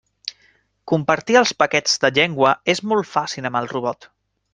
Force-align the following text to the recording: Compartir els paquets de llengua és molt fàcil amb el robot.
Compartir 0.91 1.35
els 1.41 1.51
paquets 1.63 1.93
de 2.05 2.11
llengua 2.19 2.55
és 2.75 2.81
molt 2.93 3.09
fàcil 3.11 3.51
amb 3.51 3.61
el 3.61 3.69
robot. 3.75 4.09